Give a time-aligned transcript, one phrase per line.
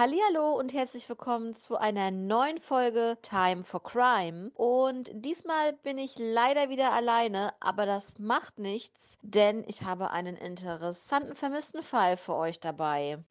[0.00, 4.50] Hallihallo und herzlich willkommen zu einer neuen Folge Time for Crime.
[4.54, 10.38] Und diesmal bin ich leider wieder alleine, aber das macht nichts, denn ich habe einen
[10.38, 13.22] interessanten vermissten Fall für euch dabei.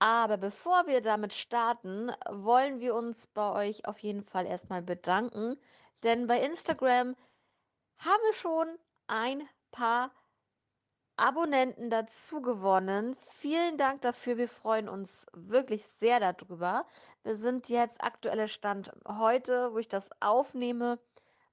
[0.00, 5.56] Aber bevor wir damit starten, wollen wir uns bei euch auf jeden Fall erstmal bedanken,
[6.02, 7.16] denn bei Instagram
[7.96, 8.68] haben wir schon
[9.06, 10.10] ein paar
[11.22, 13.14] Abonnenten dazu gewonnen.
[13.30, 14.38] Vielen Dank dafür.
[14.38, 16.84] Wir freuen uns wirklich sehr darüber.
[17.22, 20.98] Wir sind jetzt aktueller Stand heute, wo ich das aufnehme,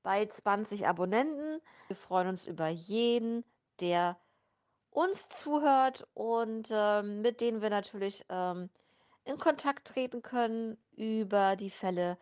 [0.02, 1.62] bei 20 Abonnenten.
[1.86, 3.46] Wir freuen uns über jeden,
[3.80, 4.18] der
[4.90, 8.72] uns zuhört und ähm, mit denen wir natürlich ähm,
[9.24, 12.18] in Kontakt treten können, über die Fälle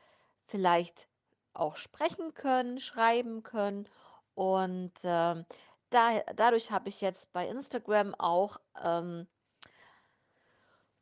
[0.48, 1.08] vielleicht
[1.54, 3.88] auch sprechen können, schreiben können
[4.36, 5.46] und ähm,
[5.90, 9.28] da, dadurch habe ich jetzt bei Instagram auch ähm,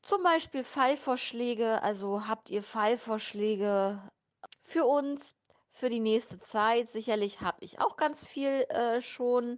[0.01, 1.81] zum Beispiel Fallvorschläge.
[1.81, 4.01] Also habt ihr Fallvorschläge
[4.61, 5.35] für uns
[5.71, 6.91] für die nächste Zeit?
[6.91, 9.57] Sicherlich habe ich auch ganz viel äh, schon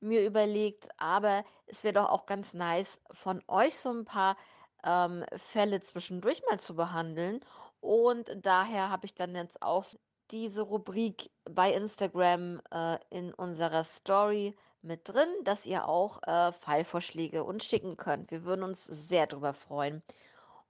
[0.00, 4.36] mir überlegt, aber es wäre doch auch ganz nice, von euch so ein paar
[4.84, 7.40] ähm, Fälle zwischendurch mal zu behandeln.
[7.80, 9.86] Und daher habe ich dann jetzt auch
[10.30, 14.56] diese Rubrik bei Instagram äh, in unserer Story
[14.86, 18.30] mit drin, dass ihr auch äh, Fallvorschläge uns schicken könnt.
[18.30, 20.02] Wir würden uns sehr darüber freuen.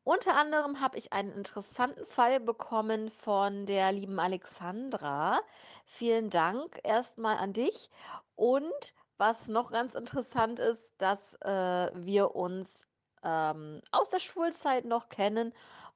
[0.04, 5.40] Unter anderem habe ich einen interessanten Fall bekommen von der lieben Alexandra.
[5.84, 7.90] Vielen Dank erstmal an dich.
[8.36, 12.86] Und was noch ganz interessant ist, dass äh, wir uns
[13.24, 15.52] ähm, aus der Schulzeit noch kennen.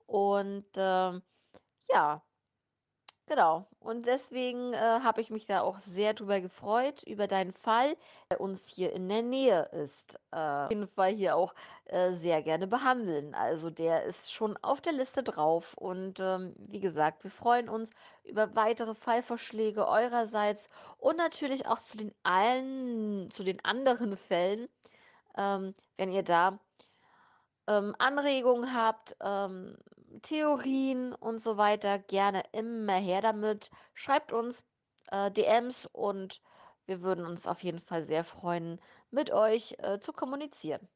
[0.07, 1.23] Und ähm,
[1.89, 2.23] ja,
[3.31, 3.65] Genau.
[3.79, 7.97] Und deswegen äh, habe ich mich da auch sehr drüber gefreut, über deinen Fall,
[8.29, 10.19] der uns hier in der Nähe ist.
[10.33, 13.37] Äh, auf jeden Fall hier auch äh, sehr gerne behandeln.
[13.37, 15.75] Also der ist schon auf der Liste drauf.
[15.75, 17.93] Und ähm, wie gesagt, wir freuen uns
[18.25, 24.69] über weitere Fallvorschläge eurerseits und natürlich auch zu den allen, zu den anderen Fällen,
[25.39, 26.59] ähm, wenn ihr da
[27.69, 29.77] ähm, Anregungen habt, ähm,
[30.23, 33.71] Theorien und so weiter, gerne immer her damit.
[33.95, 34.65] Schreibt uns
[35.11, 36.43] äh, DMs und
[36.87, 40.89] wir würden uns auf jeden Fall sehr freuen, mit euch äh, zu kommunizieren.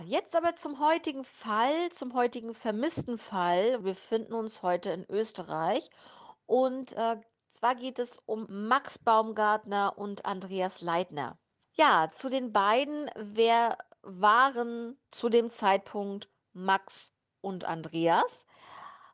[0.00, 3.72] Jetzt aber zum heutigen Fall, zum heutigen vermissten Fall.
[3.84, 5.90] Wir befinden uns heute in Österreich
[6.46, 7.16] und äh,
[7.50, 11.38] zwar geht es um Max Baumgartner und Andreas Leitner.
[11.72, 18.46] Ja, zu den beiden, wer waren zu dem Zeitpunkt Max und Andreas?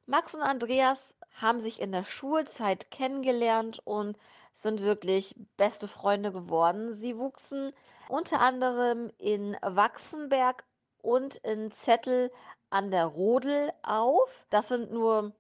[0.06, 4.17] Max und Andreas haben sich in der Schulzeit kennengelernt und
[4.62, 6.94] sind wirklich beste Freunde geworden.
[6.94, 7.72] Sie wuchsen
[8.08, 10.64] unter anderem in Wachsenberg
[11.02, 12.32] und in Zettel
[12.70, 14.46] an der Rodel auf.
[14.50, 15.32] Das sind nur,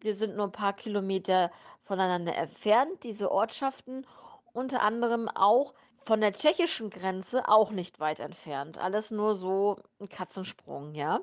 [0.00, 1.50] wir sind nur ein paar Kilometer
[1.82, 4.06] voneinander entfernt, diese Ortschaften.
[4.52, 8.78] Unter anderem auch von der tschechischen Grenze auch nicht weit entfernt.
[8.78, 11.20] Alles nur so ein Katzensprung, ja.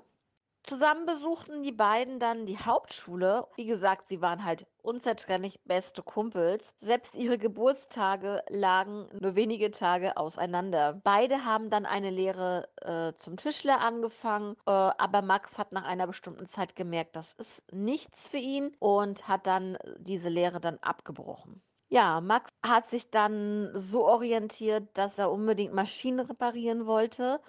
[0.63, 3.47] Zusammen besuchten die beiden dann die Hauptschule.
[3.55, 6.73] Wie gesagt, sie waren halt unzertrennlich beste Kumpels.
[6.79, 11.01] Selbst ihre Geburtstage lagen nur wenige Tage auseinander.
[11.03, 16.07] Beide haben dann eine Lehre äh, zum Tischler angefangen, äh, aber Max hat nach einer
[16.07, 21.61] bestimmten Zeit gemerkt, das ist nichts für ihn und hat dann diese Lehre dann abgebrochen.
[21.89, 27.39] Ja, Max hat sich dann so orientiert, dass er unbedingt Maschinen reparieren wollte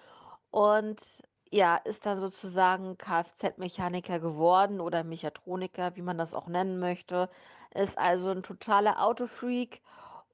[0.50, 1.00] und
[1.54, 7.30] ja, ist dann sozusagen Kfz-Mechaniker geworden oder Mechatroniker, wie man das auch nennen möchte.
[7.72, 9.80] Ist also ein totaler Autofreak.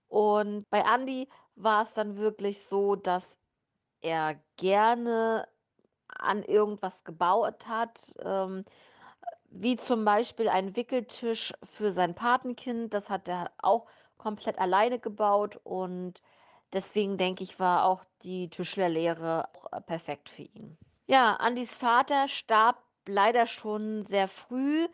[0.09, 3.39] Und bei Andy war es dann wirklich so, dass
[4.01, 5.47] er gerne
[6.09, 8.15] an irgendwas gebaut hat.
[8.25, 8.65] Ähm,
[9.51, 12.95] wie zum Beispiel ein Wickeltisch für sein Patenkind.
[12.95, 16.23] Das hat er auch komplett alleine gebaut und
[16.73, 20.79] Deswegen denke ich, war auch die Tischlerlehre äh, perfekt für ihn.
[21.11, 24.87] Ja, Andys Vater starb leider schon sehr früh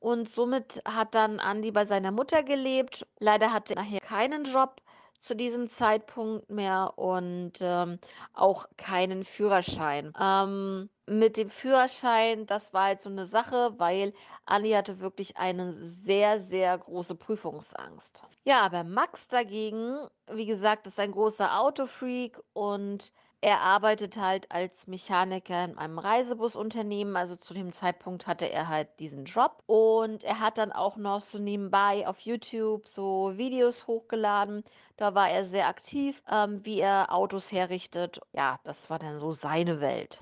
[0.00, 3.06] und somit hat dann Andi bei seiner Mutter gelebt.
[3.20, 4.82] Leider hatte er nachher keinen Job
[5.20, 8.00] zu diesem Zeitpunkt mehr und ähm,
[8.32, 10.12] auch keinen Führerschein.
[10.20, 14.12] Ähm, mit dem Führerschein, das war halt so eine Sache, weil
[14.46, 18.22] Andi hatte wirklich eine sehr, sehr große Prüfungsangst.
[18.44, 19.96] Ja, aber Max dagegen,
[20.32, 23.12] wie gesagt, ist ein großer Autofreak und
[23.42, 27.16] er arbeitet halt als Mechaniker in einem Reisebusunternehmen.
[27.16, 29.62] Also zu dem Zeitpunkt hatte er halt diesen Job.
[29.66, 34.62] Und er hat dann auch noch so nebenbei auf YouTube so Videos hochgeladen.
[34.98, 38.20] Da war er sehr aktiv, ähm, wie er Autos herrichtet.
[38.32, 40.20] Ja, das war dann so seine Welt.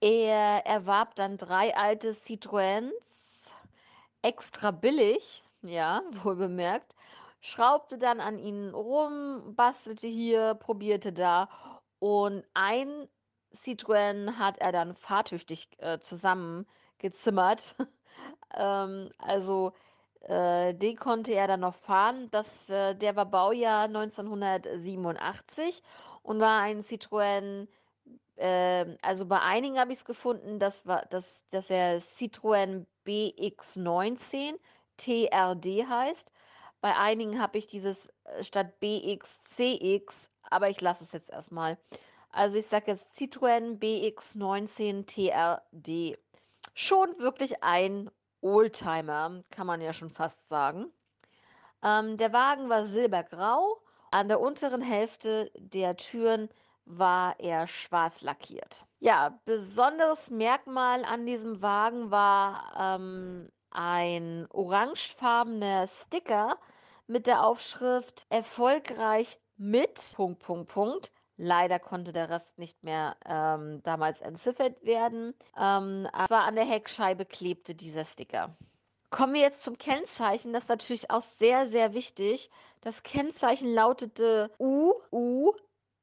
[0.00, 2.92] Er erwarb dann drei alte Citroëns,
[4.22, 6.94] extra billig, ja, wohl bemerkt,
[7.40, 11.48] schraubte dann an ihnen rum, bastelte hier, probierte da
[11.98, 13.08] und ein
[13.54, 17.74] Citroën hat er dann fahrtüchtig äh, zusammengezimmert.
[18.54, 19.72] ähm, also
[20.20, 22.28] äh, den konnte er dann noch fahren.
[22.30, 25.82] Das, äh, der war Baujahr 1987
[26.22, 27.68] und war ein Citroën.
[28.36, 34.54] Äh, also bei einigen habe ich es gefunden, das dass, dass er Citroën BX19
[34.96, 36.30] TRD heißt.
[36.80, 41.78] Bei einigen habe ich dieses äh, statt BX CX aber ich lasse es jetzt erstmal.
[42.30, 46.18] Also ich sage jetzt Citroën BX19 TRD.
[46.74, 48.10] Schon wirklich ein
[48.42, 50.86] Oldtimer, kann man ja schon fast sagen.
[51.82, 53.80] Ähm, der Wagen war silbergrau.
[54.10, 56.48] An der unteren Hälfte der Türen
[56.86, 58.84] war er schwarz lackiert.
[59.00, 66.56] Ja, besonderes Merkmal an diesem Wagen war ähm, ein orangefarbener Sticker
[67.06, 71.12] mit der Aufschrift erfolgreich mit Punkt, Punkt, Punkt.
[71.36, 75.34] Leider konnte der Rest nicht mehr ähm, damals entziffert werden.
[75.58, 78.56] Ähm, aber an der Heckscheibe klebte dieser Sticker.
[79.10, 80.52] Kommen wir jetzt zum Kennzeichen.
[80.52, 82.50] Das ist natürlich auch sehr, sehr wichtig.
[82.80, 85.52] Das Kennzeichen lautete UU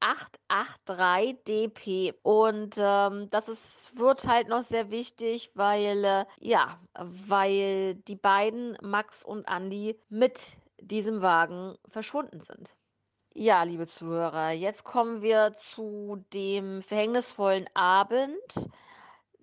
[0.04, 2.14] 883DP.
[2.22, 8.78] Und ähm, das ist, wird halt noch sehr wichtig, weil, äh, ja, weil die beiden,
[8.82, 12.70] Max und Andy, mit diesem Wagen verschwunden sind.
[13.36, 18.70] Ja, liebe Zuhörer, jetzt kommen wir zu dem verhängnisvollen Abend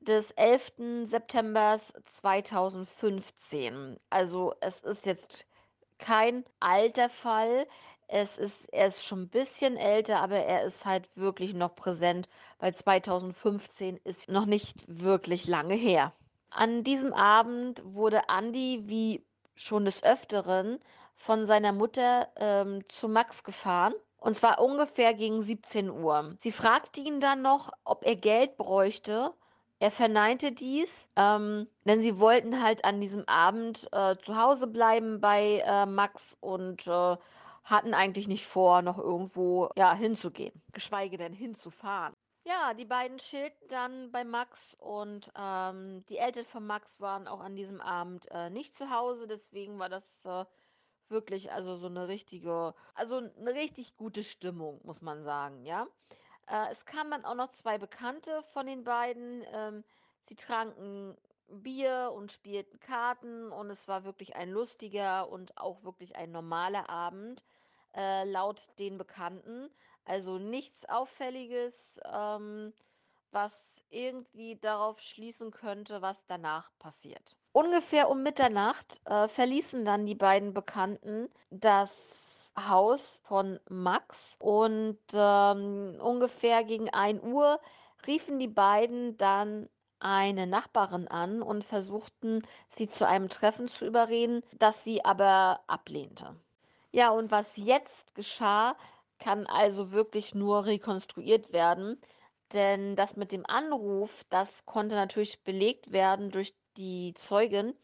[0.00, 1.04] des 11.
[1.04, 3.98] September 2015.
[4.08, 5.46] Also es ist jetzt
[5.98, 7.66] kein alter Fall.
[8.12, 12.28] Es ist, er ist schon ein bisschen älter, aber er ist halt wirklich noch präsent,
[12.58, 16.12] weil 2015 ist noch nicht wirklich lange her.
[16.50, 19.24] An diesem Abend wurde Andy, wie
[19.54, 20.80] schon des Öfteren,
[21.14, 23.94] von seiner Mutter ähm, zu Max gefahren.
[24.18, 26.34] Und zwar ungefähr gegen 17 Uhr.
[26.38, 29.32] Sie fragte ihn dann noch, ob er Geld bräuchte.
[29.78, 35.20] Er verneinte dies, ähm, denn sie wollten halt an diesem Abend äh, zu Hause bleiben
[35.20, 37.16] bei äh, Max und äh,
[37.70, 42.14] hatten eigentlich nicht vor, noch irgendwo ja, hinzugehen, geschweige denn hinzufahren.
[42.44, 47.40] Ja, die beiden chillten dann bei Max und ähm, die Eltern von Max waren auch
[47.40, 50.44] an diesem Abend äh, nicht zu Hause, deswegen war das äh,
[51.08, 55.86] wirklich also so eine richtige, also eine richtig gute Stimmung, muss man sagen, ja.
[56.48, 59.44] Äh, es kamen dann auch noch zwei Bekannte von den beiden.
[59.52, 59.84] Ähm,
[60.24, 61.16] sie tranken
[61.48, 66.88] Bier und spielten Karten und es war wirklich ein lustiger und auch wirklich ein normaler
[66.88, 67.42] Abend,
[67.94, 69.70] äh, laut den Bekannten.
[70.04, 72.72] Also nichts Auffälliges, ähm,
[73.30, 77.36] was irgendwie darauf schließen könnte, was danach passiert.
[77.52, 85.96] Ungefähr um Mitternacht äh, verließen dann die beiden Bekannten das Haus von Max und ähm,
[86.00, 87.60] ungefähr gegen 1 Uhr
[88.06, 89.68] riefen die beiden dann
[90.00, 96.36] eine Nachbarin an und versuchten, sie zu einem Treffen zu überreden, das sie aber ablehnte.
[96.92, 98.76] Ja, und was jetzt geschah,
[99.18, 102.00] kann also wirklich nur rekonstruiert werden,
[102.52, 107.74] denn das mit dem Anruf, das konnte natürlich belegt werden durch die Zeugin.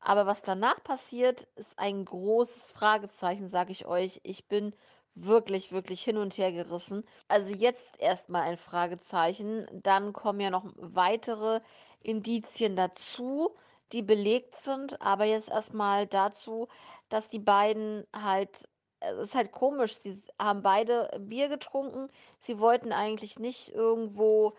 [0.00, 4.20] Aber was danach passiert, ist ein großes Fragezeichen, sage ich euch.
[4.24, 4.74] Ich bin
[5.14, 7.04] wirklich, wirklich hin und her gerissen.
[7.28, 9.66] Also jetzt erstmal ein Fragezeichen.
[9.72, 11.60] Dann kommen ja noch weitere
[12.00, 13.54] Indizien dazu,
[13.92, 15.02] die belegt sind.
[15.02, 16.68] Aber jetzt erstmal dazu,
[17.10, 18.66] dass die beiden halt,
[19.00, 22.08] es ist halt komisch, sie haben beide Bier getrunken.
[22.38, 24.56] Sie wollten eigentlich nicht irgendwo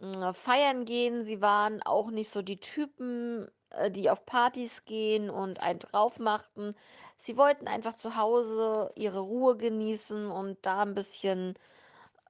[0.00, 1.24] äh, feiern gehen.
[1.24, 6.18] Sie waren auch nicht so die Typen, äh, die auf Partys gehen und einen drauf
[6.18, 6.74] machten.
[7.16, 11.54] Sie wollten einfach zu Hause ihre Ruhe genießen und da ein bisschen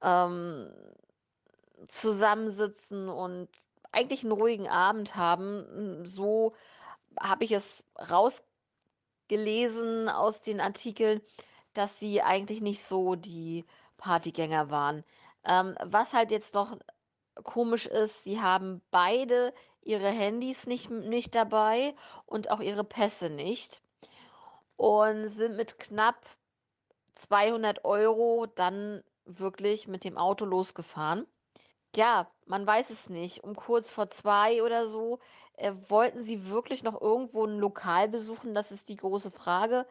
[0.01, 0.71] ähm,
[1.87, 3.49] zusammensitzen und
[3.91, 6.05] eigentlich einen ruhigen Abend haben.
[6.05, 6.53] So
[7.19, 7.85] habe ich es
[9.25, 11.21] rausgelesen aus den Artikeln,
[11.73, 13.65] dass sie eigentlich nicht so die
[13.97, 15.03] Partygänger waren.
[15.43, 16.77] Ähm, was halt jetzt noch
[17.43, 23.81] komisch ist, sie haben beide ihre Handys nicht, nicht dabei und auch ihre Pässe nicht
[24.77, 26.25] und sind mit knapp
[27.15, 31.27] 200 Euro dann wirklich mit dem Auto losgefahren.
[31.95, 33.43] Ja, man weiß es nicht.
[33.43, 35.19] Um kurz vor zwei oder so
[35.57, 38.53] äh, wollten sie wirklich noch irgendwo ein Lokal besuchen?
[38.53, 39.85] Das ist die große Frage.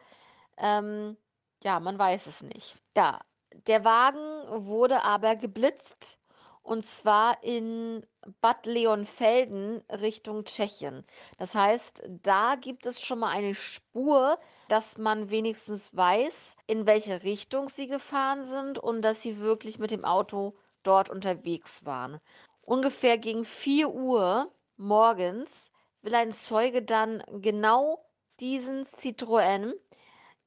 [0.57, 1.17] Ähm,
[1.63, 2.77] ja, man weiß es nicht.
[2.95, 3.21] Ja,
[3.67, 4.19] der Wagen
[4.65, 6.19] wurde aber geblitzt
[6.65, 8.05] und zwar in
[8.41, 11.05] Bad Leonfelden Richtung Tschechien.
[11.37, 17.21] Das heißt, da gibt es schon mal eine Spur, dass man wenigstens weiß, in welche
[17.23, 22.19] Richtung sie gefahren sind und dass sie wirklich mit dem Auto dort unterwegs waren.
[22.61, 28.05] Ungefähr gegen 4 Uhr morgens will ein Zeuge dann genau
[28.39, 29.73] diesen Citroën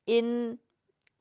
[0.04, 0.60] in,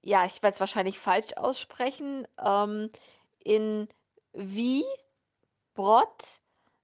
[0.02, 2.92] ja, ich werde es wahrscheinlich falsch aussprechen, ähm,
[3.40, 3.88] in
[4.34, 4.86] Wiebrod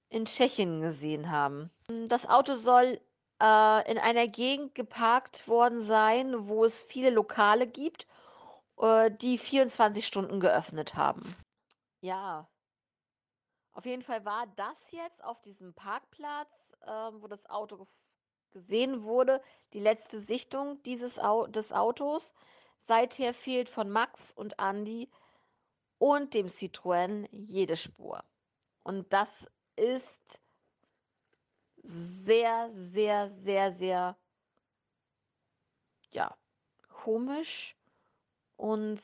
[0.08, 1.70] in Tschechien gesehen haben.
[2.08, 3.00] Das Auto soll
[3.42, 8.06] äh, in einer Gegend geparkt worden sein, wo es viele Lokale gibt,
[8.78, 11.34] äh, die 24 Stunden geöffnet haben.
[12.00, 12.48] Ja,
[13.74, 17.86] auf jeden Fall war das jetzt auf diesem Parkplatz, ähm, wo das Auto
[18.52, 22.34] gesehen wurde, die letzte Sichtung dieses Au des Autos.
[22.86, 25.10] Seither fehlt von Max und Andy
[25.98, 28.24] und dem Citroën jede Spur.
[28.84, 30.40] Und das ist
[31.82, 34.16] sehr, sehr, sehr, sehr,
[36.12, 36.36] ja,
[36.88, 37.76] komisch
[38.56, 39.00] und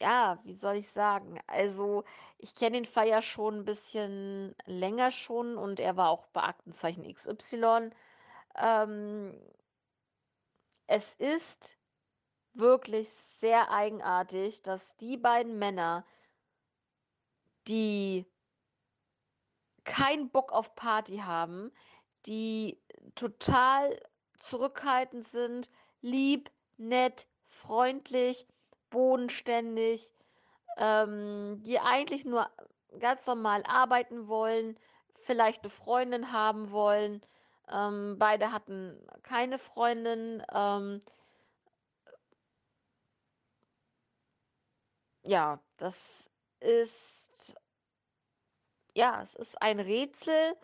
[0.00, 1.40] ja, wie soll ich sagen?
[1.46, 2.04] Also,
[2.38, 7.12] ich kenne den ja schon ein bisschen länger schon und er war auch bei Aktenzeichen
[7.12, 7.90] XY.
[8.56, 9.34] Ähm,
[10.86, 11.76] es ist
[12.54, 16.04] wirklich sehr eigenartig, dass die beiden Männer,
[17.66, 18.26] die
[19.84, 21.72] keinen Bock auf Party haben,
[22.26, 22.80] die
[23.14, 23.98] total
[24.38, 28.46] zurückhaltend sind, lieb, nett, freundlich,
[28.90, 30.12] bodenständig,
[30.78, 32.50] ähm, die eigentlich nur
[33.00, 34.78] ganz normal arbeiten wollen,
[35.20, 37.22] vielleicht eine Freundin haben wollen.
[37.70, 40.42] Ähm, beide hatten keine Freundin.
[40.52, 41.02] Ähm,
[45.22, 46.30] ja, das
[46.60, 47.54] ist,
[48.94, 50.56] ja, es ist ein Rätsel,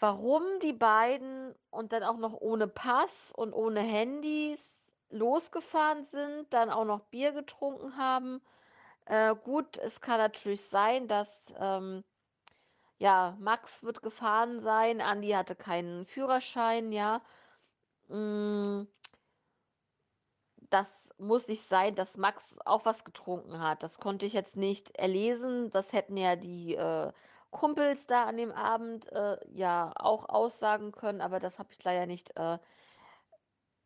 [0.00, 4.77] warum die beiden und dann auch noch ohne Pass und ohne Handys
[5.10, 8.42] losgefahren sind, dann auch noch Bier getrunken haben.
[9.06, 12.04] Äh, gut, es kann natürlich sein, dass ähm,
[12.98, 15.00] Ja, Max wird gefahren sein.
[15.00, 17.22] Andi hatte keinen Führerschein, ja.
[18.08, 18.86] Mm,
[20.70, 23.82] Das muss nicht sein, dass Max auch was getrunken hat.
[23.82, 25.70] Das konnte ich jetzt nicht erlesen.
[25.70, 27.12] Das hätten ja die äh,
[27.50, 32.06] Kumpels da an dem Abend äh, ja auch aussagen können, aber das habe ich leider
[32.06, 32.58] nicht äh,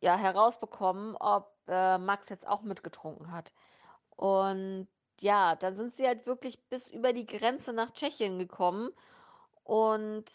[0.03, 3.53] ja, herausbekommen, ob äh, Max jetzt auch mitgetrunken hat.
[4.09, 4.87] Und
[5.21, 8.91] ja, dann sind sie halt wirklich bis über die Grenze nach Tschechien gekommen.
[9.63, 10.25] Und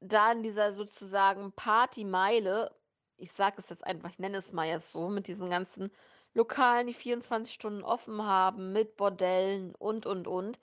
[0.00, 2.74] da in dieser sozusagen Partymeile,
[3.18, 5.92] ich sage es jetzt einfach, ich nenne es mal jetzt so, mit diesen ganzen
[6.34, 10.58] Lokalen, die 24 Stunden offen haben, mit Bordellen und, und, und,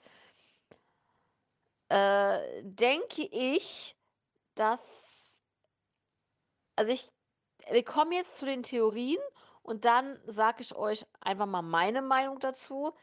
[1.88, 3.96] äh, denke ich,
[4.56, 5.36] dass,
[6.76, 7.15] also ich,
[7.70, 9.18] wir kommen jetzt zu den Theorien
[9.62, 12.94] und dann sage ich euch einfach mal meine Meinung dazu,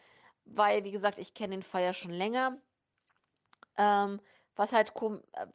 [0.45, 2.57] weil, wie gesagt, ich kenne den ja schon länger.
[3.77, 4.21] Ähm,
[4.55, 4.93] was halt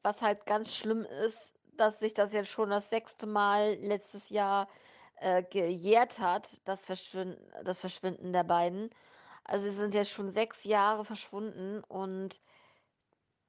[0.02, 4.68] was halt ganz schlimm ist, dass sich das jetzt schon das sechste Mal letztes Jahr
[5.16, 8.90] äh, gejährt hat, das Verschwinden, das Verschwinden der beiden.
[9.44, 12.40] Also sie sind jetzt schon sechs Jahre verschwunden und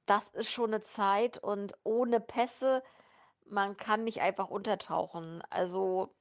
[0.05, 2.83] das ist schon eine Zeit und ohne Pässe,
[3.49, 5.41] man kann nicht einfach untertauchen.
[5.49, 6.13] Also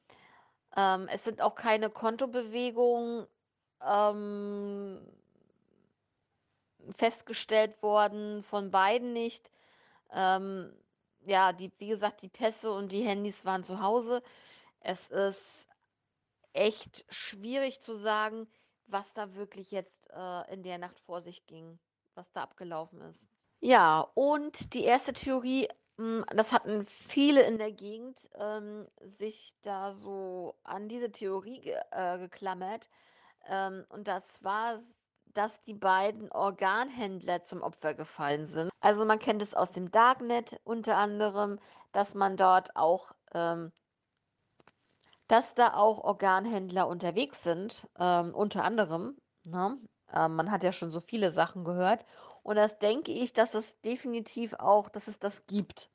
[0.76, 3.26] ähm, es sind auch keine Kontobewegungen
[3.86, 5.00] ähm,
[6.96, 9.50] festgestellt worden, von beiden nicht.
[10.12, 10.72] Ähm,
[11.26, 14.22] ja, die, wie gesagt, die Pässe und die Handys waren zu Hause.
[14.80, 15.66] Es ist
[16.52, 18.48] echt schwierig zu sagen,
[18.86, 21.78] was da wirklich jetzt äh, in der Nacht vor sich ging,
[22.14, 23.28] was da abgelaufen ist.
[23.60, 25.68] Ja, und die erste Theorie,
[25.98, 31.76] hm, das hatten viele in der Gegend, ähm, sich da so an diese Theorie ge
[31.90, 32.88] äh, geklammert,
[33.48, 34.78] ähm, und das war
[35.34, 38.70] dass die beiden Organhändler zum Opfer gefallen sind.
[38.80, 41.60] Also, man kennt es aus dem Darknet unter anderem,
[41.92, 43.72] dass man dort auch, ähm
[45.28, 49.78] dass da auch Organhändler unterwegs sind, ähm, unter anderem, ne?
[50.12, 52.04] Ähm, man hat ja schon so viele Sachen gehört
[52.48, 55.90] und das denke ich, dass es definitiv auch dass es das gibt.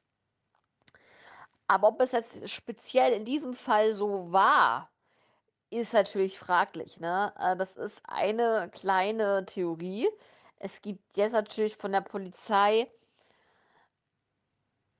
[1.67, 4.91] Aber ob es jetzt speziell in diesem Fall so war,
[5.72, 7.33] ist natürlich fraglich, ne?
[7.39, 10.07] Äh, das ist eine kleine Theorie.
[10.57, 12.88] Es gibt jetzt natürlich von der Polizei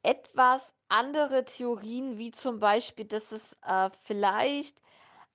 [0.02, 4.82] etwas andere Theorien, wie zum Beispiel, dass es, äh, vielleicht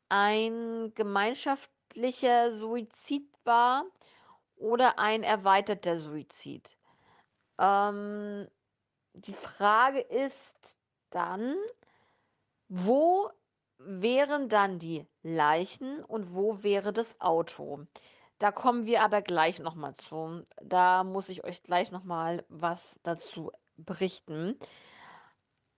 [0.09, 3.85] ein gemeinschaftlicher Suizid war
[4.59, 6.71] oder ein erweiterter Suizid.
[7.59, 8.47] Ähm,
[9.15, 10.79] die Frage ist
[11.11, 11.57] dann,
[12.69, 13.31] wo
[13.79, 17.87] wären dann die Leichen und wo wäre das Auto?
[18.39, 20.47] Da kommen wir aber gleich noch mal zu.
[20.63, 24.59] Da muss ich euch gleich noch mal was dazu berichten.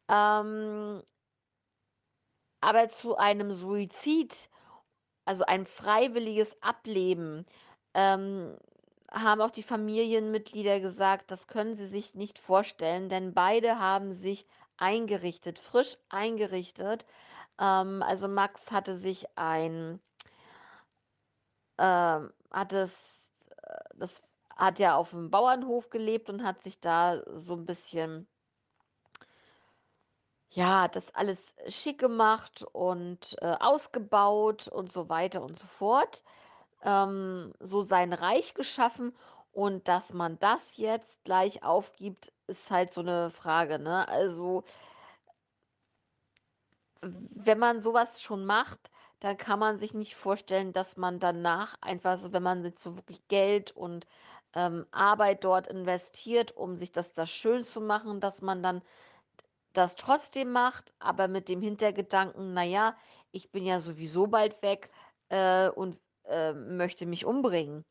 [0.08, 1.02] Ähm
[2.60, 4.50] aber zu einem Suizid,
[5.24, 7.46] also ein freiwilliges Ableben,
[7.94, 8.56] ähm,
[9.10, 14.46] haben auch die Familienmitglieder gesagt, das können sie sich nicht vorstellen, denn beide haben sich
[14.76, 17.06] eingerichtet, frisch eingerichtet.
[17.60, 20.00] Ähm, also Max hatte sich ein
[21.78, 24.22] ähm, hat es äh, das
[24.56, 28.26] hat ja auf'm Bauernhof gelebt und hat sich da so 'n bisschen
[30.52, 36.24] ja, das alles schick gemacht und, äh, ausgebaut und so weiter und so fort.
[36.82, 39.14] Ähm, so sein Reich geschaffen
[39.52, 44.08] und dass man das jetzt gleich aufgibt, ist halt so 'ne Frage, ne?
[44.08, 44.64] Also
[47.02, 51.76] wenn man so was schon macht, dann kann man sich nicht vorstellen, dass man danach
[51.80, 54.06] einfach so wenn man jetzt so wirklich Geld und,
[54.54, 58.82] ähm, Arbeit dort investiert, um sich das da schön zu machen, dass man dann
[59.74, 62.96] das trotzdem macht, aber mit dem Hintergedanken: „Na ja,
[63.32, 64.90] ich bin ja sowieso bald weg,
[65.30, 65.98] äh, und,
[66.30, 67.84] äh, möchte mich umbringen.“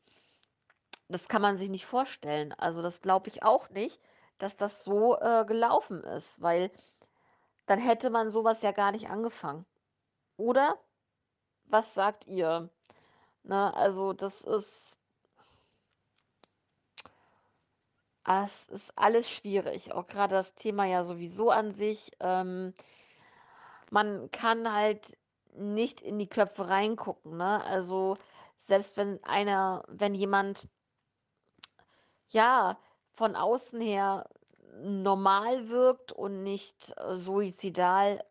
[1.08, 2.52] Das kann man sich nicht vorstellen.
[2.54, 4.00] Also, das glaube ich auch nicht,
[4.38, 6.70] dass das so, äh, gelaufen ist, weil
[7.66, 9.66] dann hätte man so was ja gar nicht angefangen.
[10.36, 10.78] Oder?
[11.66, 12.70] Was sagt ihr?
[13.44, 14.96] Ne, also, das ist
[18.24, 22.12] ah, es ist alles schwierig, auch grade das Thema ja sowieso an sich.
[22.20, 22.74] Ähm
[23.90, 25.18] man kann halt
[25.56, 27.62] nicht in die Köpfe reingucken, ne?
[27.64, 28.16] Also,
[28.62, 30.68] selbst wenn einer wenn jemand
[32.28, 32.78] ja,
[33.12, 34.28] von außen her
[34.82, 38.24] normal wirkt und nicht, äh, suizidal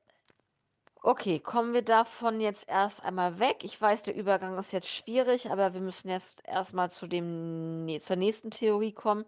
[1.01, 3.63] okay, kommen wir davon jetzt erst einmal weg.
[3.63, 7.85] Ich weiß, der Übergang ist jetzt schwierig, aber wir müssen jetzt erst mal zu dem
[7.85, 9.25] ne, zur nächsten Theorie kommen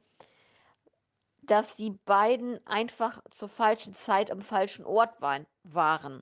[1.42, 6.22] dass die beiden einfach zur falschen Zeit am falschen Ort wein waren.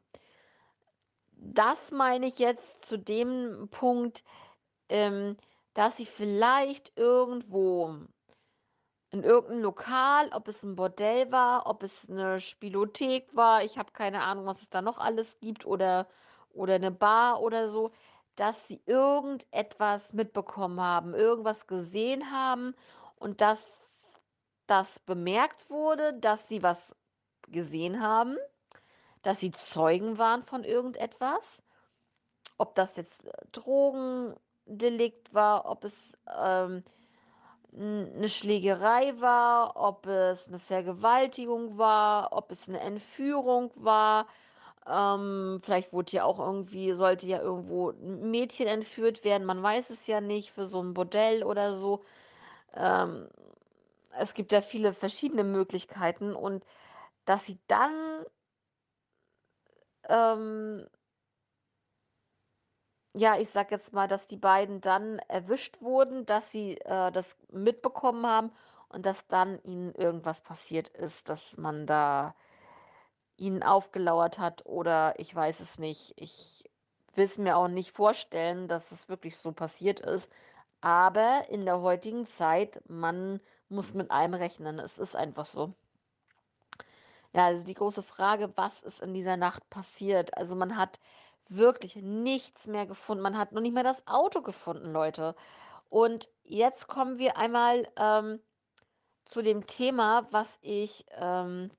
[1.34, 4.24] Das meine ich jetzt zu dem Punkt,
[4.90, 5.38] ähm,
[5.74, 7.96] dass sie vielleicht irgendwo
[9.14, 13.78] in irgend 'n Lokal, ob es 'n Bordell war, ob es 'ne Spielothek war, ich
[13.80, 16.08] habe keine Ahnung, was es da noch alles gibt oder
[16.54, 17.92] oder 'ne Bar oder so,
[18.36, 22.76] dass sie irgendetwas mitbekommen haben, irgendwas gesehen haben
[23.16, 23.80] und dass
[24.68, 26.96] das bemerkt wurde, dass sie was
[27.50, 28.38] gesehen haben,
[29.24, 31.64] dass sie Zeugen waren von irgendetwas.
[32.60, 33.32] Ob das jetzt, äh,
[34.70, 36.84] Drogendelikt war, ob es, ähm,
[37.74, 44.28] 'n 'ne Schlägerei war, ob es 'ne Vergewaltigung war, ob es 'ne Entführung war.
[44.88, 49.90] Ähm, vielleicht wurde ja auch irgendwie sollte ja irgendwo 'n Mädchen entführt werden, man weiß
[49.92, 52.04] es ja nicht, für so 'n Bordell oder so.
[52.76, 53.30] Ähm,
[54.20, 56.66] es gibt ja viele verschiedene Möglichkeiten und
[57.26, 57.94] dass sie dann
[60.08, 60.86] ähm
[63.14, 67.38] ja, ich sage jetzt mal, dass die beiden dann erwischt wurden, dass sie, äh, das
[67.52, 68.52] mitbekommen haben
[68.90, 72.36] und dass dann ihnen irgendwas passiert ist, dass man da
[73.38, 76.14] ihnen aufgelauert hat oder ich weiß es nicht.
[76.18, 76.64] Ich
[77.16, 80.32] will's mir auch nicht vorstellen, dass es wirklich so passiert ist,
[80.82, 84.80] aber in der heutigen Zeit, man muss mit allem rechnen.
[84.80, 85.74] Es ist einfach so.
[87.34, 90.36] Ja, also die große Frage, was ist in dieser Nacht passiert?
[90.38, 91.00] Also, man hat
[91.50, 93.24] wirklich nichts mehr gefunden.
[93.24, 95.36] Man hat noch nicht mal das Auto gefunden, Leute.
[95.90, 98.40] Und jetzt kommen wir einmal, ähm,
[99.30, 101.72] zu dem Thema, was ich, ähm,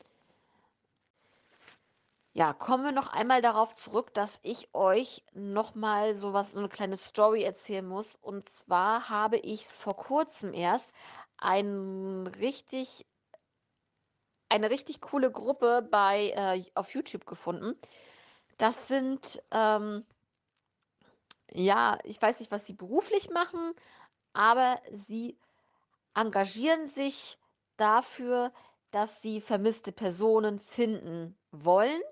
[2.32, 6.96] ja, kommen wir noch einmal darauf zurück, dass ich euch noch mal so eine kleine
[6.96, 8.16] Story erzählen muss.
[8.22, 10.94] Und zwar habe ich vor kurzem erst
[11.38, 13.04] ein richtig,
[14.48, 17.76] eine richtig coole Gruppe bei äh, auf YouTube gefunden.
[18.60, 20.04] Das sind ähm,
[21.52, 23.72] ja, ich weiß nicht, was sie beruflich machen,
[24.34, 25.38] aber sie
[26.14, 27.38] engagieren sich
[27.78, 28.52] dafür,
[28.90, 32.02] dass sie vermisste Personen finden wollen.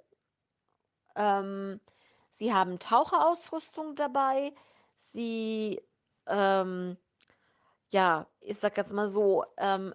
[1.17, 1.81] Ähm,
[2.33, 4.55] sie haben Taucherausrüstung dabei.
[4.97, 5.83] Sie,
[6.27, 6.97] ähm,
[7.91, 9.93] ja, ich sag jetzt mal so, ähm,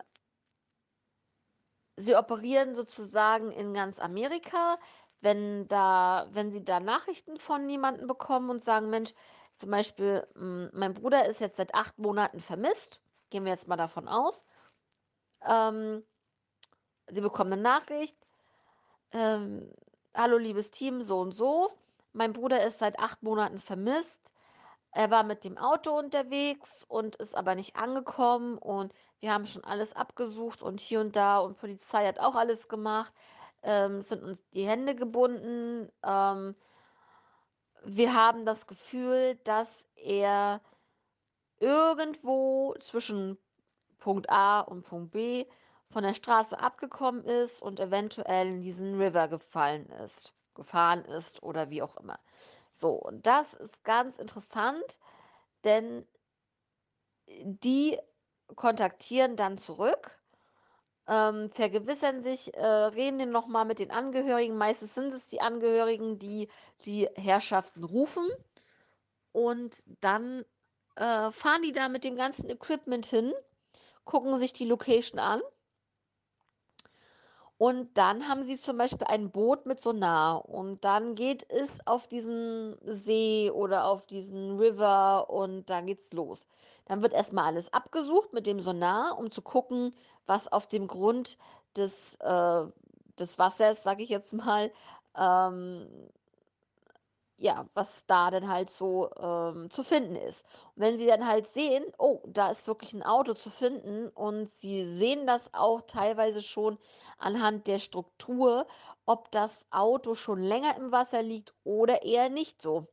[1.95, 4.77] sie operieren sozusagen in ganz Amerika.
[5.23, 9.13] Wenn da, wenn sie da Nachrichten von jemandem bekommen und sagen, Mensch,
[9.55, 13.77] zum Beispiel, m, mein Bruder ist jetzt seit acht Monaten vermisst, gehen wir jetzt mal
[13.77, 14.45] davon aus.
[15.47, 16.03] Ähm,
[17.07, 18.17] sie bekommen eine Nachricht,
[19.13, 19.71] ähm,
[20.13, 21.71] hallo liebes Team, so und so.
[22.11, 24.33] Mein Bruder ist seit acht Monaten vermisst.
[24.91, 29.63] Er war mit dem Auto unterwegs und ist aber nicht angekommen und wir haben schon
[29.63, 33.13] alles abgesucht und hier und da und Polizei hat auch alles gemacht,
[33.63, 35.91] ähm, sind uns die Hände gebunden.
[36.03, 36.55] Ähm,
[37.85, 40.61] wir haben das Gefühl, dass er
[41.59, 43.37] irgendwo zwischen
[43.99, 45.45] Punkt A und Punkt B
[45.89, 51.69] von der Straße abgekommen ist und eventuell in diesen River gefallen ist, gefahren ist oder
[51.69, 52.19] wie auch immer.
[52.71, 54.99] So, und das ist ganz interessant,
[55.63, 56.05] denn
[57.27, 57.97] die
[58.55, 60.19] kontaktieren dann zurück,
[61.07, 64.57] ähm, vergewissern sich, äh, reden nochmal mit den Angehörigen.
[64.57, 66.49] Meistens sind es die Angehörigen, die
[66.85, 68.27] die Herrschaften rufen.
[69.31, 70.45] Und dann
[70.95, 73.33] äh, fahren die da mit dem ganzen Equipment hin,
[74.05, 75.41] gucken sich die Location an.
[77.63, 80.49] Und dann haben sie zum Beispiel ein Boot mit Sonar.
[80.49, 86.49] Und dann geht es auf diesen See oder auf diesen River und dann geht's los.
[86.87, 89.95] Dann wird erstmal alles abgesucht mit dem Sonar, um zu gucken,
[90.25, 91.37] was auf dem Grund
[91.77, 92.65] des, äh,
[93.17, 94.69] des Wassers, sag ich jetzt mal,
[95.17, 95.87] ähm,
[97.37, 100.45] ja, was da dann halt so ähm, zu finden ist.
[100.75, 104.55] Und wenn sie dann halt sehen, oh, da ist wirklich ein Auto zu finden und
[104.55, 106.77] sie sehen das auch teilweise schon
[107.17, 108.67] anhand der Struktur,
[109.05, 112.87] ob das Auto schon länger im Wasser liegt oder eher nicht so.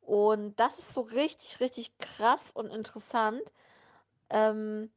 [0.00, 3.42] Und das ist so richtig, richtig krass und interessant.
[4.30, 4.90] Ähm,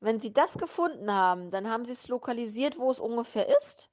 [0.00, 3.90] wenn sie das gefunden haben, dann haben sie es lokalisiert, wo es ungefähr ist.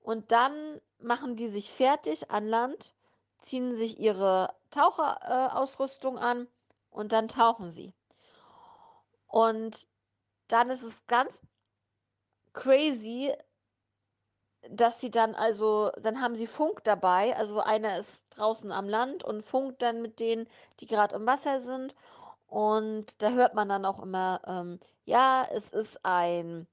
[0.00, 2.94] Und dann machen die sich fertig an Land
[3.44, 6.48] ziehen sich ihre Taucherausrüstung an
[6.90, 7.92] und dann tauchen sie.
[9.26, 9.86] Und
[10.48, 11.42] dann ist es ganz
[12.52, 13.32] crazy,
[14.70, 17.36] dass sie dann also, dann haben sie Funk dabei.
[17.36, 20.48] Also einer ist draußen am Land und funkt dann mit denen,
[20.80, 21.94] die gerade im Wasser sind.
[22.46, 26.66] Und da hört man dann auch immer, ähm, ja, es ist ein,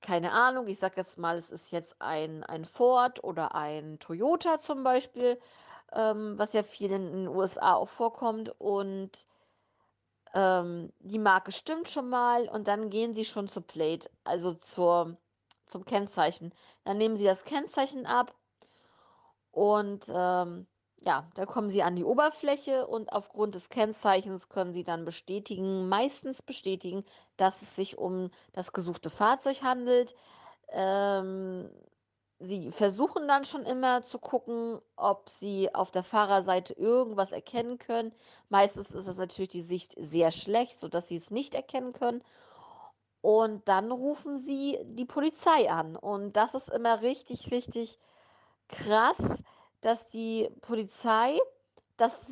[0.00, 4.58] keine Ahnung, ich sag jetzt mal, es ist jetzt ein, ein Ford oder ein Toyota
[4.58, 5.38] zum Beispiel
[5.92, 8.54] ähm, was ja viel in den USA auch vorkommt.
[8.58, 9.10] Und
[10.34, 15.16] ähm, die Marke stimmt schon mal und dann gehen sie schon zur Plate, also zur,
[15.66, 16.52] zum Kennzeichen.
[16.84, 18.34] Dann nehmen sie das Kennzeichen ab
[19.52, 20.66] und ähm,
[21.02, 25.88] ja, da kommen sie an die Oberfläche und aufgrund des Kennzeichens können sie dann bestätigen,
[25.88, 27.04] meistens bestätigen,
[27.36, 30.14] dass es sich um das gesuchte Fahrzeug handelt.
[30.70, 31.70] Ähm,
[32.40, 38.12] Sie versuchen dann schon immer zu gucken, ob sie auf der Fahrerseite irgendwas erkennen können.
[38.48, 42.22] Meistens ist es natürlich die Sicht sehr schlecht, sodass sie es nicht erkennen können.
[43.22, 45.96] Und dann rufen sie die Polizei an.
[45.96, 47.98] Und das ist immer richtig, richtig
[48.68, 49.42] krass,
[49.80, 51.38] dass die Polizei
[51.96, 52.28] das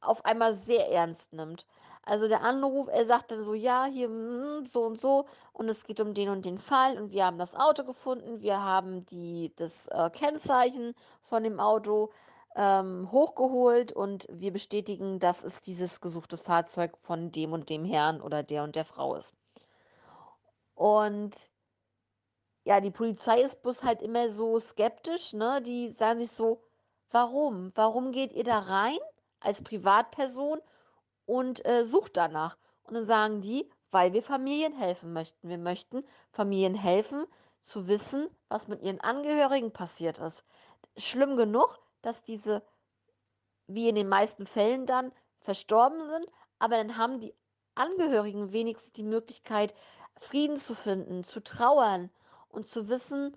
[0.00, 1.64] auf einmal sehr ernst nimmt.
[2.06, 5.84] Also der Anruf, er sagt dann so, ja, hier mm, so und so und es
[5.84, 9.52] geht um den und den Fall und wir haben das Auto gefunden, wir haben die,
[9.56, 12.10] das äh, Kennzeichen von dem Auto
[12.56, 18.20] ähm, hochgeholt und wir bestätigen, dass es dieses gesuchte Fahrzeug von dem und dem Herrn
[18.20, 19.34] oder der und der Frau ist.
[20.74, 21.32] Und
[22.64, 25.60] ja, die Polizei ist bloß halt immer so skeptisch, ne?
[25.62, 26.62] Die sagen sich so,
[27.10, 27.72] warum?
[27.74, 28.98] Warum geht ihr da rein
[29.40, 30.60] als Privatperson
[31.26, 32.56] und äh, sucht danach?
[32.84, 35.48] Und dann sagen die, weil wir Familien helfen möchten.
[35.48, 37.26] Wir möchten Familien helfen,
[37.60, 40.44] zu wissen, was mit ihren Angehörigen passiert ist.
[40.96, 42.62] Schlimm genug, dass diese,
[43.66, 46.26] wie in den meisten Fällen dann, verstorben sind,
[46.58, 47.34] aber dann haben die
[47.74, 49.74] Angehörigen wenigstens die Möglichkeit,
[50.16, 52.10] Frieden zu finden, zu trauern
[52.48, 53.36] und zu wissen,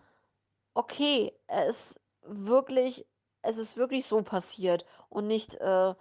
[0.73, 1.33] okay,
[1.67, 3.05] ist wirklich,
[3.41, 5.95] es ist wirklich so passiert und nicht, äh,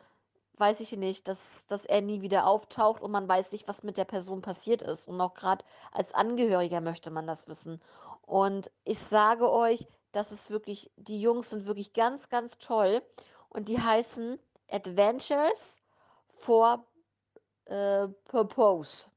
[0.59, 3.97] weiß ich nicht, dass, dass er nie wieder auftaucht und man weiß nicht, was mit
[3.99, 5.09] der Person passiert ist.
[5.09, 7.81] Und auch gerade als Angehöriger möchte man das wissen.
[8.23, 13.03] Und ich sage euch, das ist wirklich, die Jungs sind wirklich ganz, ganz toll.
[13.49, 14.38] Und die heißen
[14.69, 15.81] Adventures
[16.29, 16.85] for
[17.66, 19.09] äh, Purpose.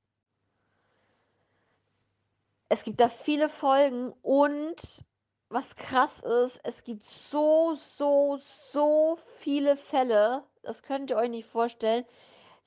[2.67, 5.03] Es gibt da viele Folgen und
[5.49, 11.47] was krass ist, es gibt so, so, so viele Fälle, das könnt ihr euch nicht
[11.47, 12.05] vorstellen,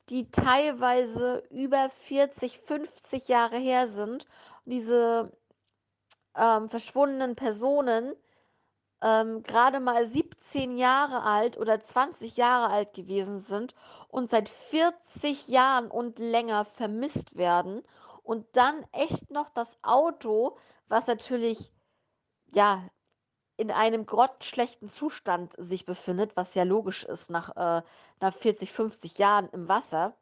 [0.08, 4.26] die teilweise über 40, 50 Jahre her sind.
[4.64, 5.32] Und diese
[6.36, 8.14] ähm, verschwundenen Personen
[9.00, 13.74] ähm, gerade mal 17 Jahre alt oder 20 Jahre alt gewesen sind
[14.08, 17.82] und seit 40 Jahren und länger vermisst werden
[18.22, 20.56] und dann echt noch das Auto,
[20.88, 21.72] was natürlich
[22.54, 22.82] ja
[23.56, 27.82] in einem grottenschlechten Zustand sich befindet, was ja logisch ist nach, äh,
[28.20, 30.14] nach 40, 50 Jahren im Wasser,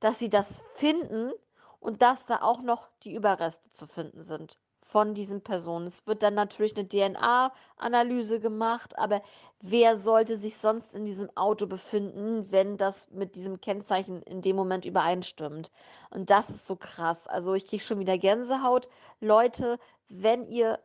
[0.00, 1.32] dass sie das finden
[1.80, 5.86] und dass da auch noch die Überreste zu finden sind von diesen Personen.
[5.86, 9.20] Es wird dann natürlich eine DNA-Analyse gemacht, aber
[9.60, 14.56] wer sollte sich sonst in diesem Auto befinden, wenn das mit diesem Kennzeichen in dem
[14.56, 15.70] Moment übereinstimmt?
[16.08, 17.26] Und das ist so krass.
[17.26, 18.88] Also ich kriege schon wieder Gänsehaut.
[19.20, 20.78] Leute, wenn ihr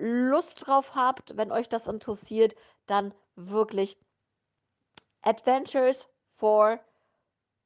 [0.00, 2.54] Lust drauf habt, wenn euch das interessiert,
[2.86, 3.98] dann wirklich
[5.22, 6.80] Adventures for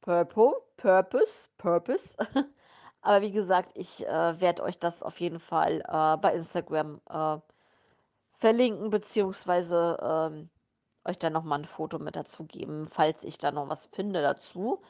[0.00, 2.16] Purple, Purpose, Purpose.
[3.00, 7.38] Aber wie gesagt, ich äh, werde euch das auf jeden Fall äh, bei Instagram äh,
[8.32, 10.50] verlinken, beziehungsweise ähm,
[11.04, 14.82] euch dann nochmal ein Foto mit dazu geben, falls ich da noch was finde dazu.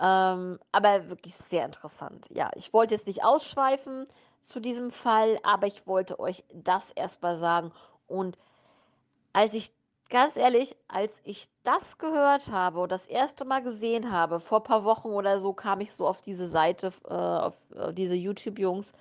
[0.00, 2.26] Ähm, aber wirklich sehr interessant.
[2.30, 4.04] Ja, ich wollte jetzt nicht ausschweifen
[4.40, 7.72] zu diesem Fall, aber ich wollte euch das erstmal sagen.
[8.06, 8.38] Und
[9.32, 9.72] als ich
[10.08, 14.64] ganz ehrlich, als ich das gehört habe und das erste Mal gesehen habe, vor ein
[14.64, 18.92] paar Wochen oder so, kam ich so auf diese Seite, äh, auf äh, diese YouTube-Jungs.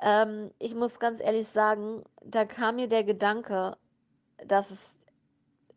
[0.00, 3.76] Ähm, ich muss ganz ehrlich sagen, da kam mir der Gedanke,
[4.46, 4.98] dass es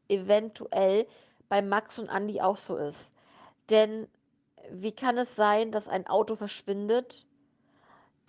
[0.09, 1.07] eventuell
[1.49, 3.13] bei Max und Andy auch so ist.
[3.69, 4.07] Denn
[4.69, 7.25] wie kann es sein, dass ein Auto verschwindet,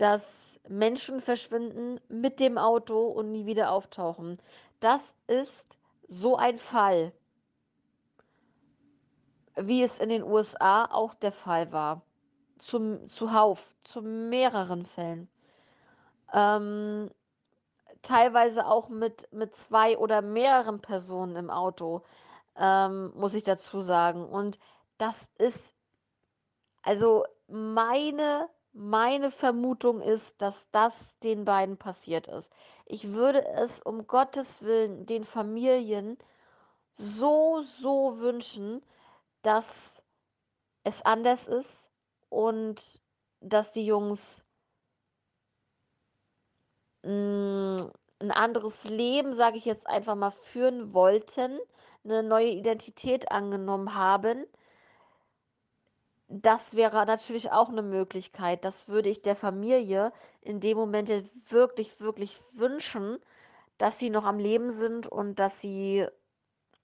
[0.03, 4.37] dass Menschen verschwinden mit dem Auto und nie wieder auftauchen?
[4.81, 7.13] Das ist so ein Fall,
[9.55, 12.03] wie es in den USA auch der Fall war,
[12.59, 15.29] zum, zuhauf, zu mehreren Fällen.
[16.33, 17.09] Ähm,
[18.03, 22.03] teilweise auch mit, mit zwei oder mehreren Personen im Auto,
[22.57, 24.29] ähm, muss ich dazu sagen.
[24.29, 24.59] Und
[24.99, 25.77] das ist,
[26.83, 32.53] also meine, meine Vermutung ist, dass das den beiden passiert ist.
[32.87, 36.19] Ich würde es um Gottes Willen den Familien
[36.93, 38.83] so, so wünschen,
[39.43, 40.05] dass
[40.85, 41.91] es anders ist
[42.29, 43.01] und
[43.41, 44.47] dass die Jungs
[47.03, 51.59] mh, ein anderes Leben, sage ich jetzt einfach mal, führen wollten,
[52.05, 54.47] eine neue Identität angenommen haben.
[56.35, 58.65] Das wäre natürlich auch eine Möglichkeit.
[58.65, 61.11] Das würde ich der Familie in dem Moment
[61.51, 63.19] wirklich, wirklich wünschen,
[63.77, 66.07] dass sie noch am Leben sind und dass sie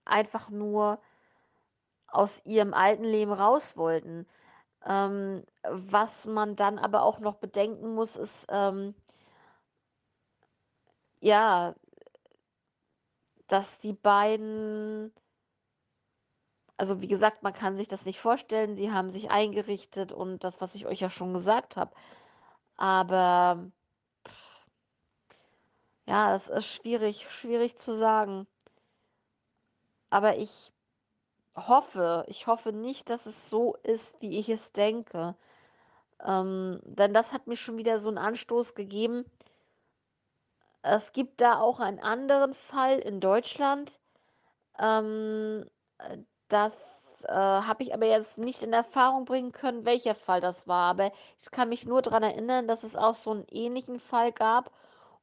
[0.04, 1.00] einfach nur
[2.08, 4.26] aus ihrem alten Leben raus wollten.
[4.84, 8.94] Ähm, was man dann aber auch noch bedenken muss, ist, ähm,
[11.20, 11.74] ja,
[13.46, 15.12] dass die beiden,
[16.78, 20.60] also wie gesagt, man kann sich das nicht vorstellen, sie haben sich eingerichtet und das,
[20.60, 21.92] was ich euch ja schon gesagt habe.
[22.76, 23.70] Aber
[24.26, 24.66] pff,
[26.06, 28.46] ja, das ist schwierig, schwierig zu sagen.
[30.10, 30.72] Aber ich
[31.56, 35.34] hoffe, ich hoffe nicht, dass es so ist, wie ich es denke.
[36.24, 39.24] Ähm, denn das hat mir schon wieder so einen Anstoß gegeben.
[40.82, 44.00] Es gibt da auch einen anderen Fall in Deutschland.
[44.78, 45.66] Ähm,
[45.98, 50.68] äh, das äh, habe ich aber jetzt nicht in Erfahrung bringen können, welcher Fall das
[50.68, 50.90] war.
[50.90, 54.70] Aber ich kann mich nur daran erinnern, dass es auch so einen ähnlichen Fall gab.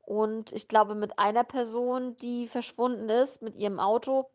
[0.04, 4.30] Und ich glaube, mit einer Person, die verschwunden ist mit ihrem Auto.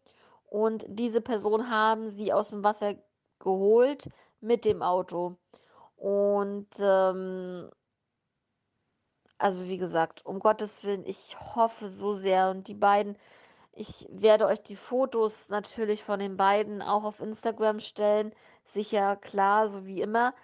[0.47, 2.95] Und diese Person haben sie aus dem Wasser
[3.39, 4.09] geholt
[4.41, 5.37] mit dem Auto.
[5.97, 7.71] Und ähm,
[9.39, 12.51] also wie gesagt, um Gottes Willen, ich hoffe so sehr.
[12.51, 13.17] Und die beiden,
[13.81, 18.35] ich werde euch die Fotos natürlich von den beiden auch auf Instagram stellen.
[18.63, 20.35] Sicher, klar, so wie immer.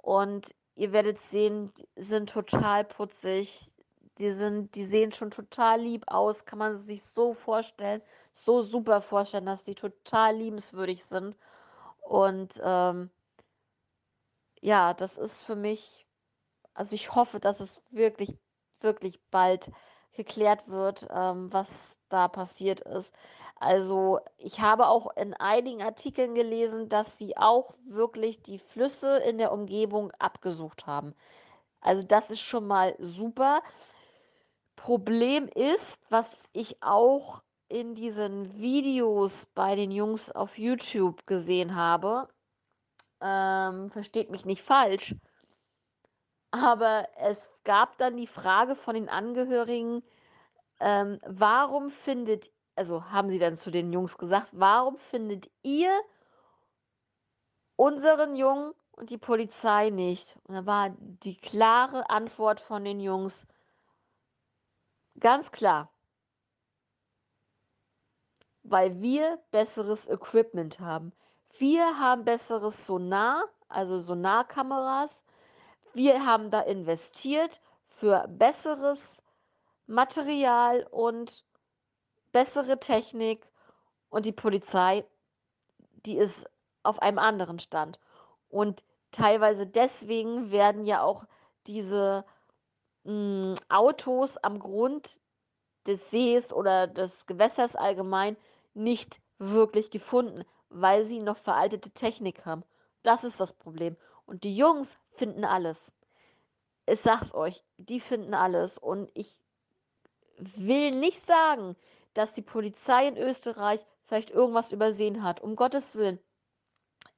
[0.00, 3.72] Und ihr werdet sehen, die sind total putzig.
[4.18, 8.00] Die sind, die sehen schon total lieb aus, kann man sich so vorstellen,
[8.32, 11.36] so super vorstellen, dass die total liebenswürdig sind.
[12.00, 13.10] Und ähm,
[14.60, 16.06] ja, das ist für mich,
[16.74, 18.38] also ich hoffe, dass es wirklich,
[18.80, 19.72] wirklich bald
[20.14, 23.14] geklärt wird, ähm, was da passiert ist.
[23.56, 29.38] Also ich habe auch in einigen Artikeln gelesen, dass sie auch wirklich die Flüsse in
[29.38, 31.14] der Umgebung abgesucht haben.
[31.80, 33.62] Also das ist schon mal super.
[34.76, 42.28] Problem ist, was ich auch in diesen Videos bei den Jungs auf YouTube gesehen habe,
[43.20, 45.14] ähm, versteht mich nicht falsch,
[46.54, 50.04] aber es gab dann die Frage von den Angehörigen,
[50.78, 55.90] ähm, warum findet, also haben sie dann zu den Jungs gesagt, warum findet ihr
[57.76, 60.36] unseren Jungen und die Polizei nicht?
[60.44, 63.48] Und da war die klare Antwort von den Jungs
[65.18, 65.90] ganz klar,
[68.62, 71.12] weil wir besseres Equipment haben.
[71.58, 75.24] Wir haben besseres Sonar, also Sonarkameras.
[75.94, 79.22] Wir haben da investiert für besseres
[79.86, 81.44] Material und
[82.32, 83.48] bessere Technik
[84.10, 85.04] und die Polizei,
[86.04, 86.50] die ist
[86.82, 88.00] auf einem anderen Stand.
[88.48, 91.26] Und teilweise deswegen werden ja auch
[91.68, 92.24] diese
[93.04, 95.20] mh, Autos am Grund
[95.86, 98.36] des Sees oder des Gewässers allgemein
[98.74, 102.64] nicht wirklich gefunden, weil sie noch veraltete Technik haben.
[103.04, 103.96] Das ist das Problem.
[104.26, 105.92] Und die Jungs finden alles.
[106.86, 108.78] Ich sag's euch, die finden alles.
[108.78, 109.38] Und ich
[110.36, 111.76] will nicht sagen,
[112.14, 115.40] dass die Polizei in Österreich vielleicht irgendwas übersehen hat.
[115.40, 116.18] Um Gottes Willen.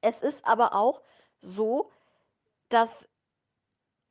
[0.01, 1.01] Es ist aber auch
[1.41, 1.91] so,
[2.69, 3.07] dass,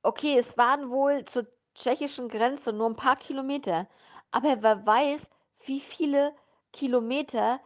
[0.02, 3.87] okay, es waren wohl zur tschechischen Grenze nur ein paar Kilometer,
[4.30, 5.30] aber wer weiß,
[5.66, 6.35] wie viele
[6.72, 7.61] Kilometer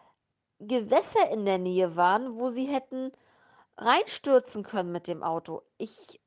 [0.59, 3.13] Gewässer in der Nähe waren, wo sie hätten
[3.81, 5.63] reinstürzen können mit dem Auto.
[5.79, 6.21] Ich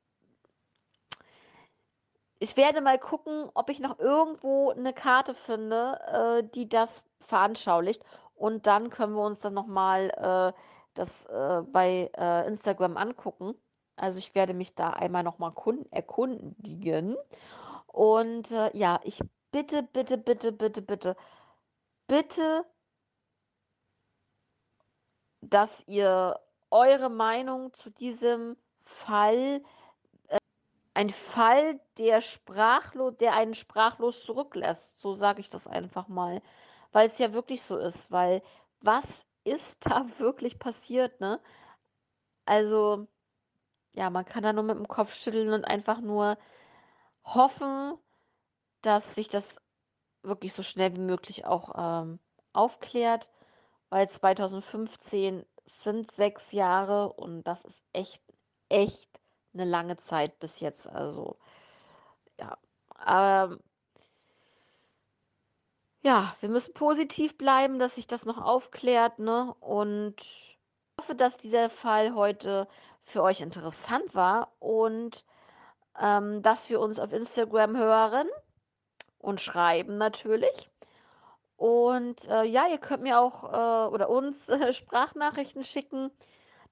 [2.38, 8.02] ich werde mal gucken, ob ich noch irgendwo eine Karte finde, äh, die das veranschaulicht
[8.34, 10.10] und dann können wir uns dann noch mal,
[10.54, 10.60] äh,
[10.94, 13.54] das, äh, bei, äh, Instagram angucken.
[13.96, 17.16] Also, ich werde mich da einmal noch mal kun erkundigen
[17.86, 19.20] und, äh, ja, ich
[19.52, 21.16] bitte, bitte, bitte, bitte, bitte,
[22.08, 22.64] bitte
[25.40, 26.38] dass ihr
[26.74, 29.62] eure Meinung zu diesem Fall
[30.28, 30.38] äh,
[30.94, 36.42] ein Fall, der sprachlos der einen sprachlos zurücklässt, so sage ich das einfach mal,
[36.92, 38.42] weil es ja wirklich so ist, weil
[38.82, 41.40] was ist da wirklich passiert, ne?
[42.46, 43.06] Also,
[43.94, 46.38] ja, man kann da nur mit dem Kopf schütteln und einfach nur
[47.24, 47.98] hoffen,
[48.82, 49.60] dass sich das
[50.22, 52.20] wirklich so schnell wie möglich auch, ähm,
[52.52, 53.30] aufklärt,
[53.90, 58.22] weil 2015 sind 6 Jahre und das ist echt,
[58.68, 59.08] echt
[59.54, 60.88] eine lange Zeit bis jetzt.
[60.88, 61.36] Also,
[62.38, 62.58] ja.
[63.06, 63.60] Ähm,
[66.02, 69.54] ja, wir müssen positiv bleiben, dass sich das noch aufklärt, ne?
[69.60, 70.58] Und ich
[71.00, 72.68] hoffe, dass dieser Fall heute
[73.04, 75.24] für euch interessant war und
[76.00, 78.28] ähm, dass wir uns auf Instagram hören
[79.18, 80.70] und schreiben natürlich.
[81.64, 86.10] Und äh, ja, ihr könnt mir auch äh, oder uns äh, Sprachnachrichten schicken.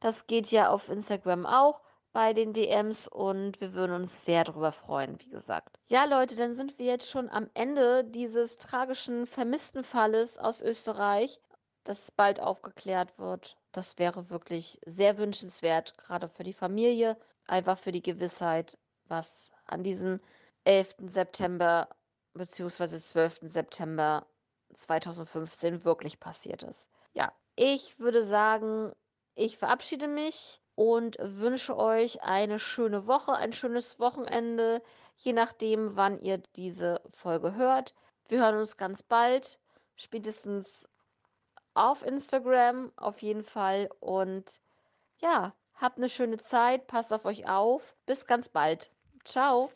[0.01, 1.81] Das geht ja auf Instagram auch
[2.13, 5.79] bei den DMs und wir würden uns sehr darüber freuen, wie gesagt.
[5.87, 11.41] Ja, Leute, dann sind wir jetzt schon am Ende dieses tragischen vermissten Falles aus Österreich,
[11.85, 13.57] das bald aufgeklärt wird.
[13.73, 18.77] Das wäre wirklich sehr wünschenswert, gerade für die Familie, einfach für die Gewissheit,
[19.09, 20.21] was an diesem
[20.65, 20.97] 11.
[21.09, 21.89] September
[22.35, 22.99] bzw.
[22.99, 23.39] 12.
[23.45, 24.27] September
[24.75, 26.89] 2015 wirklich passiert ist.
[27.13, 28.93] Ja, ich würde sagen,
[29.35, 34.83] ich verabschiede mich und wünsche euch eine schöne Woche, ein schönes Wochenende,
[35.17, 37.95] je nachdem, wann ihr diese Folge hört.
[38.29, 39.59] Wir hören uns ganz bald,
[39.97, 40.89] spätestens
[41.75, 43.91] auf Instagram auf jeden Fall.
[44.01, 44.61] Und
[45.19, 47.95] ja, habt eine schöne Zeit, passt auf euch auf.
[48.07, 48.91] Bis ganz bald.
[49.25, 49.71] Ciao.